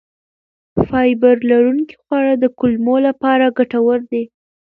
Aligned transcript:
فایبر 0.87 1.35
لرونکي 1.49 1.95
خواړه 2.03 2.33
د 2.39 2.45
کولمو 2.59 2.95
لپاره 3.07 3.45
ګټور 3.57 3.99
دي. 4.11 4.23